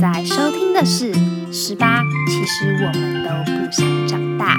[0.00, 1.12] 在收听的是
[1.52, 4.56] 《十八》，其实我们都不想长大。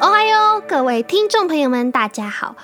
[0.00, 2.56] 哦嗨哟，各位听众朋友们，大家好，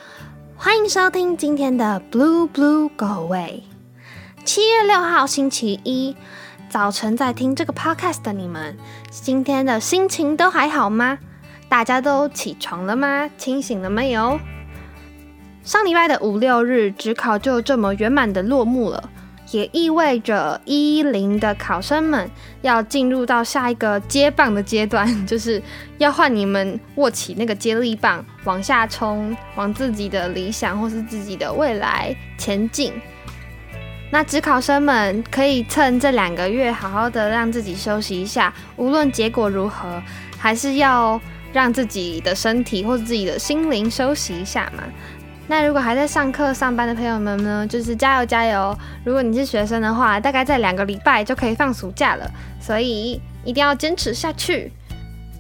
[0.57, 3.63] 欢迎收听今天的 Blue Blue Go Away。
[4.45, 6.15] 七月六号星期一
[6.69, 8.77] 早晨，在听这个 podcast 的你们，
[9.11, 11.19] 今天的心情都还好吗？
[11.69, 13.31] 大家都起床了吗？
[13.39, 14.39] 清醒了没有？
[15.63, 19.11] 上礼拜的五六日职考就这么圆满的落幕了。
[19.53, 22.29] 也意味着一零的考生们
[22.63, 25.63] 要进入到下一个接棒的阶段， 就是
[25.99, 32.93] 要换你们握起那个接力棒，往下冲，往自己的理想或是自己的未来前进。
[34.11, 40.03] 那职考生们可以趁这两个月好好的让自己休息一下，无论结果如何，
[40.39, 41.21] 还是要
[41.53, 44.85] 让自己的身体或者自己的心灵休息一下嘛。
[45.49, 48.77] 那如果还在上课上班的朋友们呢，就是加油加油！
[49.05, 52.29] 如果你是学生的话，大概在两个礼拜就可以放暑假了，
[52.61, 54.73] 所以一定要坚持下去。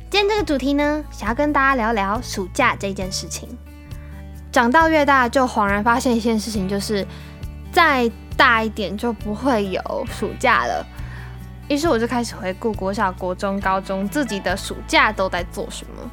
[0.08, 3.48] 今天这个主题呢，想要跟大家聊聊暑假这件事情。
[4.53, 7.05] 长到越大，就恍然发现一件事情，就是
[7.73, 10.87] 在大一点就不会有暑假了。
[11.69, 16.11] 于是我就开始回顾国小、国中、高中自己的暑假都在做什么。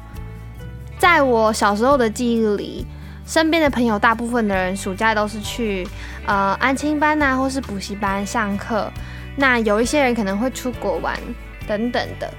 [0.98, 2.86] 在我小时候的记忆里。
[3.26, 5.88] 身边的朋友，大部分的人暑假都是去
[6.26, 8.92] 呃安亲班呐，或是补习班上课。
[9.34, 11.18] 那有一些人可能会出国玩
[11.66, 12.30] 等等的。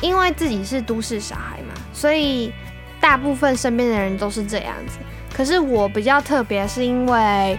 [0.00, 2.50] 因为自己是都市小孩嘛，所以
[2.98, 4.96] 大部分身边的人都是这样子。
[5.36, 7.58] 可是我比较特别，是因为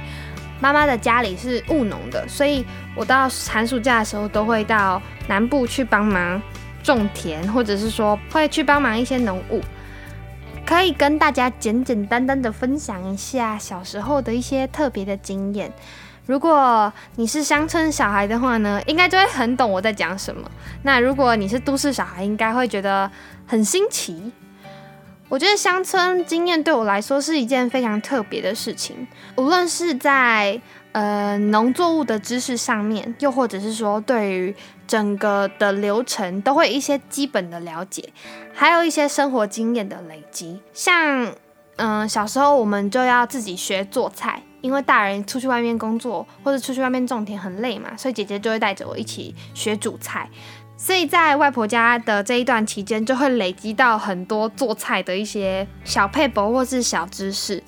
[0.64, 6.42] 妈妈的家里是务农的，所以我到寒暑假的时候都会到南部去帮忙
[6.82, 9.60] 种田，或者是说会去帮忙一些农务。
[10.66, 15.70] 可以跟大家简简单单的分享一下小时候的一些特别的经验。
[16.26, 20.50] 如果你是乡村小孩的话呢，应该就会很懂我在讲什么。
[20.84, 23.12] 那如果你是都市小孩，应该会觉得
[23.46, 24.32] 很新奇。
[25.34, 30.62] 我觉得乡村经验对我来说是一件非常特别的事情，无论是在。
[30.92, 34.56] 呃，农作物的知识上面，又或者是说对于
[34.86, 38.14] 整个的流程，都会一些基本的了解，
[38.54, 40.60] 还有一些生活经验的累积。
[40.72, 41.34] 像，
[41.78, 50.30] 嗯，小时候我们就要自己学做菜，因为大人出去外面工作或者出去外面种田很累嘛，所以姐姐就会带着我一起学煮菜。
[50.84, 57.64] 所以在外婆家的这一段期间，就会累积到很多做菜的一些小配博或是小知识。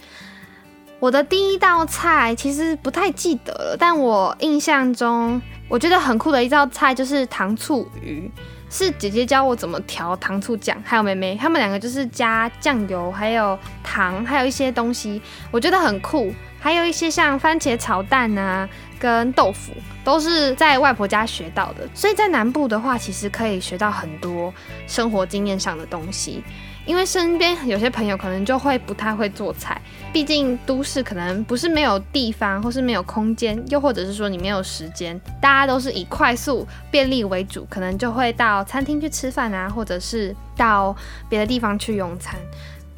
[1.00, 8.30] 我的第一道菜其实不太记得了，但我印象中我觉得很酷的一道菜就是糖醋鱼，
[8.70, 15.22] 是姐姐教我怎么调糖醋酱，还有妹妹，他们两个就是加酱油，还有糖，还有一些东西，
[15.52, 16.34] 我觉得很酷。
[16.60, 18.68] 还有一些像番茄炒蛋啊，
[19.06, 19.72] 跟豆腐，
[20.04, 21.88] 都是在外婆家学到的。
[21.94, 24.52] 所以在南部的话，其实可以学到很多
[24.88, 26.44] 生活经验上的东西。
[26.88, 29.80] 因为身边有些朋友可能就会不太会做菜，
[30.14, 40.96] 毕竟都市可能不是没有地方，或是没有空间，又或者是说你没有时间，大家都是以快速便利为主，可能就会到餐厅去吃饭啊，或者是到
[41.28, 42.40] 别的地方去用餐，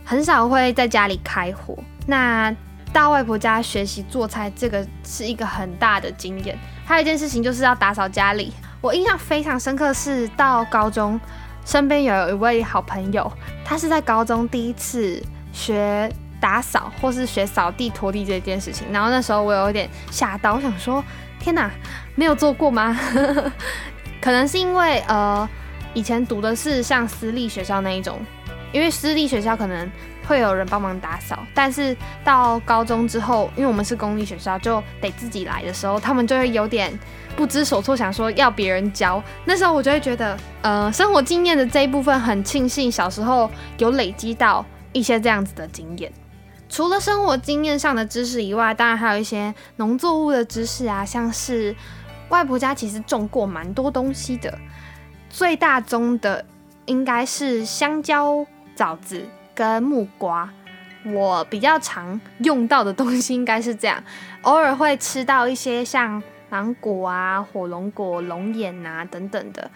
[0.03, 1.78] 很少会在家里开火。
[2.06, 2.53] 那
[2.93, 6.57] 到外婆家学习做菜，这个是一个很大的经验。
[6.85, 11.19] 还有一件事情就是要打扫家里，我印象非常深刻，是到高中。
[11.65, 13.29] 身边有一位好朋友，
[13.65, 15.21] 他是在高中第一次
[15.51, 16.09] 学
[16.39, 21.03] 打扫或是学扫地拖地这件事情，然后那时候我有点吓到，我想说
[21.41, 21.69] 天哪，
[22.15, 22.97] 没有做过吗？
[24.21, 25.47] 可能是因为呃
[25.93, 28.17] 以前读的是像私立学校那一种，
[28.72, 29.89] 因为私立学校可能
[30.28, 36.97] 会有人帮忙打扫，但是到高中之后，因为我们是公立学校，就得自己来的时候，他们就会有点。
[37.35, 39.22] 不知所措，想说要别人教。
[39.45, 43.47] 那时候我就会觉得，呃，生活经验的这一部分很庆幸，小时候
[43.78, 46.11] 有累积到一些这样子的经验。
[46.67, 51.75] 除了生活经验上的知识以外，当然还有一些农作物的知识啊，像是
[52.29, 54.58] 外婆家其实种过蛮多东西的。
[55.29, 56.43] 最大宗的
[56.85, 58.43] 应该是香蕉、
[58.78, 60.50] 枣子跟木瓜。
[61.03, 64.02] 我比较常用到的东西应该是这样，
[64.44, 66.24] 偶尔会吃到一些像。
[66.50, 69.70] 芒果啊，火龙果、龙眼啊等等的，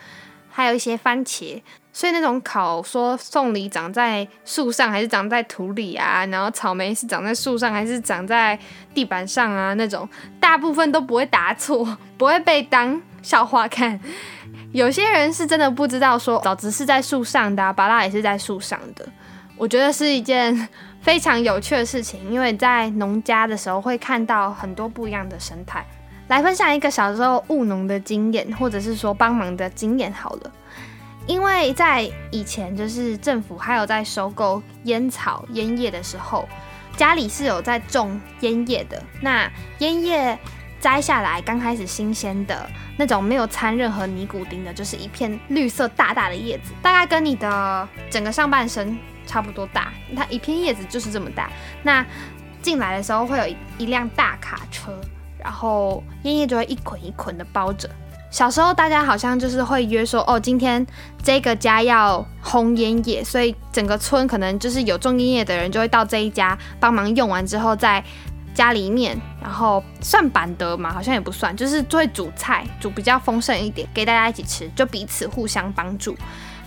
[0.49, 1.61] 还有一些番茄。
[1.91, 8.57] 所以那种烤说凤梨长在树上还是长在土里啊，然后草莓是长在树上还是长在
[8.93, 10.07] 地板上啊，那种
[10.39, 13.99] 大部分都不会答错，不会被当笑话看。
[14.71, 19.05] 有些人是真的不知道说枣子是在树上的，芭拉也是在树上的。
[19.57, 20.67] 我觉得是一件
[21.01, 25.85] 非常有趣的事情，因为在农家的时候会看到很多不一样的生态。
[26.29, 30.51] 来分享一个小时候务农的经验，或者是说帮忙的经验好了。
[31.27, 36.47] 因为在以前，就是政府还有在收购烟草、烟叶的时候，
[36.95, 39.03] 家里是有在种烟叶的。
[39.21, 40.39] 那烟叶
[40.81, 42.67] 摘下来，刚开始新鲜的
[42.97, 48.97] 那种，没有掺任何尼古丁的，就是一片绿色大大的叶子，大概跟你的整个上半身
[49.27, 49.93] 差不多大。
[50.15, 51.49] 它一片叶子就是这么大。
[51.83, 52.03] 那
[52.61, 54.91] 进来的时候会有一辆大卡车，
[55.37, 57.87] 然后烟叶就会一捆一捆的包着。
[58.31, 60.85] 小时候大家好像就是会约说，哦，今天
[61.21, 68.01] 这个家要烘烟叶，所以整个村可能就是有种烟叶的人就会到这一家帮忙用完之后，再
[68.53, 76.15] 家里面，然后算板德嘛，好像也不算，就是会煮菜，煮比较丰盛一点给大家一起吃，就彼此互相帮助。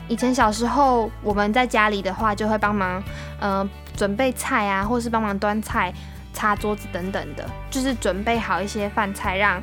[0.09, 3.03] 以前小时候我们在家里的话，就会帮忙，
[3.41, 5.93] 嗯，准备菜啊，或是帮忙端菜、
[6.33, 9.63] 擦桌子等等的，就是准备好一些饭菜让。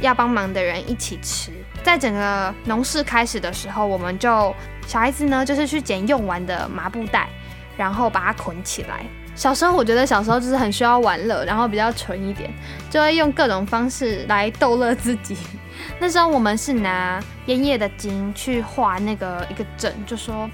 [0.00, 1.52] 要帮忙的人一起吃。
[1.84, 4.52] 在整个农事开始的时候，我们就
[4.84, 7.28] 小孩子呢，就是去捡用完的麻布袋，
[7.76, 9.04] 然后把它捆起来。
[9.34, 12.52] 小时候我觉得小时候就是很需要玩乐，然后比较纯一点，
[12.90, 15.36] 就会用各种方式来逗乐自己。
[15.98, 20.48] 那时候我们是拿烟叶的茎去画那个一个阵，就说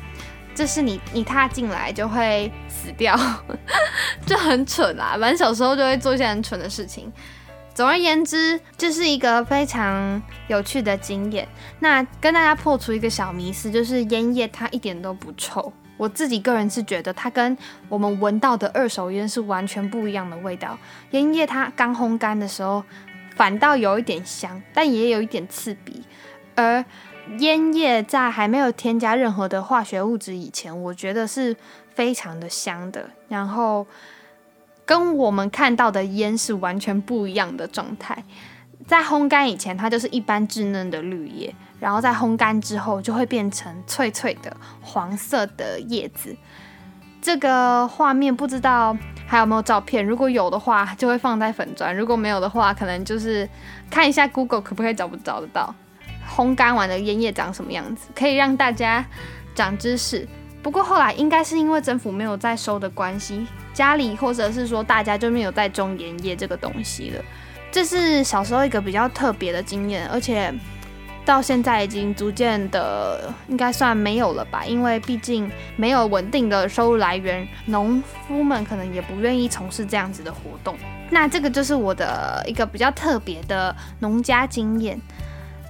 [0.54, 3.18] 这是你你踏进来就会死掉，
[4.24, 5.16] 就很蠢啦。
[5.20, 7.12] 反正小时候就会做一些很蠢的事情。
[7.74, 11.46] 总而言之，这是一个非常有趣的经验。
[11.78, 15.72] 那跟大家破除一个小迷思，就是烟叶它一点都不臭。
[15.98, 17.54] 我自己个人是觉得它跟
[17.90, 20.78] 我们闻到的二手烟是完全不一样的味道。
[21.10, 22.82] 烟叶它刚烘干的时候，
[23.36, 26.02] 反倒有一点香，但也有一点刺鼻。
[26.54, 26.82] 而
[27.38, 31.54] 烟叶在还没有添加任何的化学物质以前，我觉得是
[31.94, 33.10] 非常的香的。
[33.28, 33.86] 然后。
[34.88, 38.24] 跟我们看到的烟是完全不一样的状态。
[38.88, 46.34] 在烘干以前，它就是一般稚嫩的绿叶，然后在烘干之后就会变成脆脆的黄色的叶子。
[47.20, 48.96] 这个画面不知道
[49.26, 53.46] 还有没有照片，如果有的话就会放在粉砖；如果没有的话，可能就是
[53.90, 55.74] 看一下 Google 可不可以找不找得到
[56.26, 59.04] 烘干完的烟叶长什么样子，可以让大家
[59.54, 60.26] 长知识。
[60.62, 67.22] 不过后来应该是因为政府没有在收的关系，家里或者是说大家就没有在种烟叶这个东西了。
[67.70, 70.52] 这是小时候一个比较特别的经验，而且
[71.24, 80.74] 到现在已经逐渐的应该算没有了吧，因为毕竟没有稳定的收入来源，农夫们可能也不愿意从事这样子的活动。
[81.10, 85.00] 那这个就是我的一个比较特别的农家经验，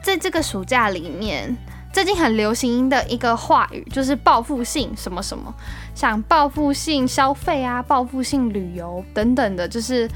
[0.03, 1.57] 在这个暑假里面。
[1.91, 5.53] 最近很流行的一个话语就是报复性什么什么，
[5.95, 10.09] 像报复性消费啊、报复性旅游等等的，就是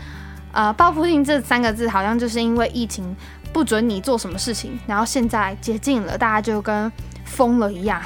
[0.53, 3.17] 呃，报复性这三个字好像就是因为疫情
[3.53, 6.91] 不准你做什么事情，然后现在解禁了，大家就跟
[7.25, 8.01] 疯了一样，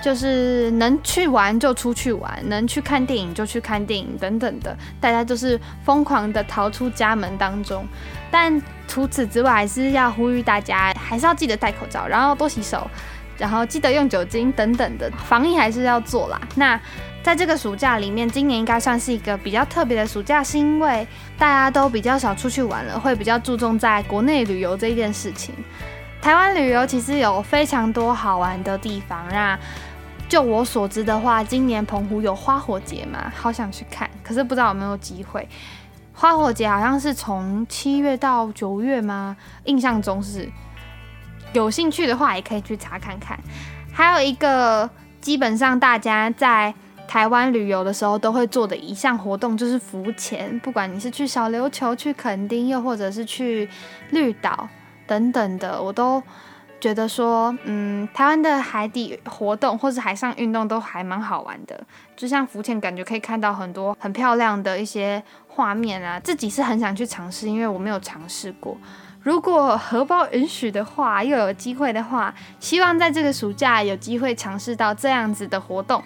[0.00, 7.84] 就是能去玩就出去玩，能去看电影就去看电影等等的，大家就是疯狂的逃出家门当中。
[8.30, 12.88] 但除此之外，还是要呼吁大家，还是要记得戴口罩，然后多洗手，
[13.38, 16.40] 然后记得用酒精等等的防疫还是要做啦。
[16.56, 16.78] 那
[17.22, 25.54] 在这个暑假里面，今年应该算是一个比较特别的暑假，是因为大家都比较少出去玩了，会比较注重在国内旅游这一件事情。
[26.20, 29.24] 台湾旅游其实有非常多好玩的地方。
[29.30, 29.58] 那
[30.28, 35.46] 就我所知的话，今年澎湖有花火节嘛，好想去看，可是不知道有没有机会。
[36.14, 39.36] 花火节好像是从七月到九月吗？
[39.64, 40.48] 印象中是。
[41.52, 43.38] 有兴趣的话，也可以去查看看。
[43.92, 44.88] 还有一个，
[45.20, 46.72] 基本上大家在
[47.06, 50.58] 台湾旅游的时候都会做的一项活动，就是浮潜。
[50.60, 53.68] 不管你是去小琉球、去垦丁，又或者是去
[54.10, 54.68] 绿岛
[55.06, 56.22] 等等的，我都
[56.80, 61.84] 觉得说，嗯，台湾的海底活动或是海上运动都还蛮好玩的。
[62.14, 65.22] 就像浮潜，感觉可以看到很多很漂亮的一些。
[65.58, 68.76] 画面啊，自己是很想去尝试，因为我没有尝试过。
[69.20, 76.02] 如果荷包允许的话，又有机会的话，希望在这个暑假有机会尝试到这样子的活动。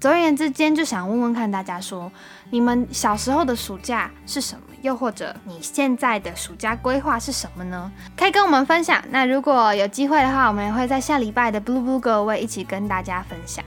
[0.00, 2.10] 总而言之，今天就想问问看大家说，
[2.50, 4.62] 你们小时候的暑假是什么？
[4.82, 7.90] 又或者你现在的暑假规划是什么呢？
[8.16, 9.00] 可以跟我们分享。
[9.10, 13.64] 那如果有机会的话，我们也会在下礼拜的 Blue Blue 各位一起跟大家分享。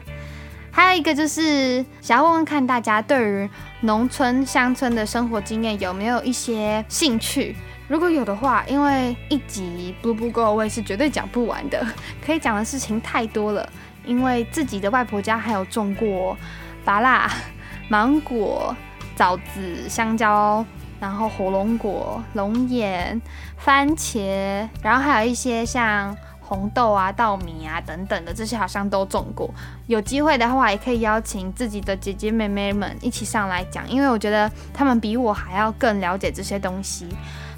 [0.69, 7.55] 还有一个就是想要问问看大家对于农村乡村的生活经验有没有一些兴趣？
[7.87, 11.85] 如果有的话，因为一集 Blue Blue 各位是绝对讲不完的，
[12.25, 13.67] 可以讲的事情太多了。
[14.05, 16.37] 因为自己的外婆家还有种过
[16.83, 17.31] 芭辣、
[17.89, 18.75] 芒果、
[19.15, 20.65] 枣子、香蕉，
[20.99, 23.21] 然后火龙果、龙眼、
[23.57, 26.15] 番茄，然后还有一些像。
[26.47, 29.49] 红豆啊、稻米啊等等的这些好像都种过。
[29.87, 37.07] 有机会的话，也可以邀请自己的姐姐妹妹们一起上来讲，因为我觉得他们比我还要更了解这些东西。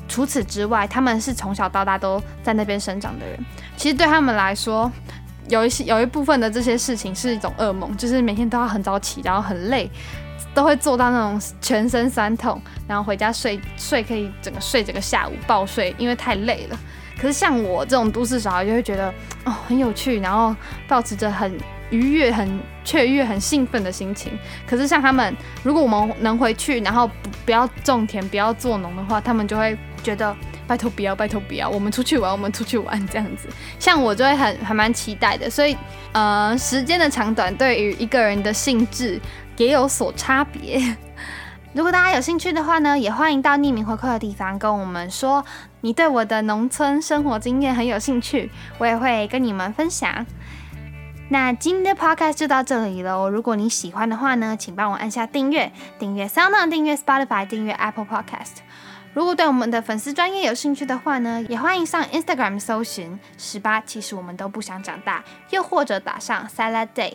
[0.07, 3.37] 除此之外，他们是从小到大都在那边生长的人，
[3.75, 4.91] 其实对他们来说，
[5.49, 9.89] 有一些有一部分的这些事情是一种噩梦，就是每天都要很早起，然后很累，
[10.53, 16.79] 都会做到那种全身酸痛，然后回家睡睡可以整个睡整个下午暴睡，因为太累了。
[17.19, 20.55] 可是像我这种都市小孩就会觉得哦很有趣，然后
[20.87, 21.57] 保持着很
[21.89, 24.37] 愉悦、很雀跃、很兴奋的心情。
[24.67, 30.35] 可是像他们，如果我们能回去，然后不不要种田、不要做农的话，他们就会觉得
[30.67, 33.47] 拜托不要、拜托不要，我们出去玩，我们出去玩这样子。
[33.79, 35.49] 像我就会很还蛮期待的。
[35.49, 35.77] 所以
[36.13, 39.19] 呃，时间的长短对于一个人的性质
[39.57, 40.81] 也有所差别。
[41.73, 45.45] 如果大家有兴趣的话呢，也欢迎到匿名回馈的地方跟我们说，
[45.81, 48.49] 你对我的农村生活经验很有兴趣，
[48.79, 50.25] 我也会跟你们分享。
[51.29, 53.29] 那今天的 podcast 就到这里喽。
[53.29, 58.66] 如果你喜欢的话呢，请帮我按下订阅，订阅 Sound，订阅 Spotify，订阅 Apple Podcast。
[59.17, 67.13] 如果对我们的粉丝专业有兴趣的话呢，也欢迎上 Instagram 搜寻十八，其实我们都不想长大，又或者打上 Salad Day。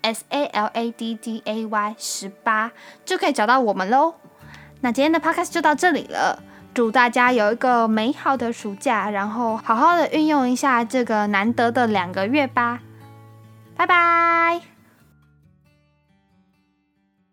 [0.00, 2.72] S A L A D D A Y 十八
[3.04, 4.14] 就可以找到我们喽。
[4.80, 6.42] 那今天的 podcast 就到这里了，
[6.72, 12.80] 祝大家有一个美好的暑假，然后好好的运用一下这个难得的两个月吧。
[13.76, 14.71] 拜拜。